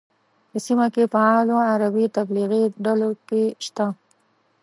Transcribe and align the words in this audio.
په 0.49 0.57
سیمه 0.65 0.87
کې 0.93 1.03
فعالو 1.13 1.55
عربي 1.71 2.05
تبلیغي 2.17 2.63
ډلو 2.85 3.11
کې 3.27 3.43
شته. 3.65 3.87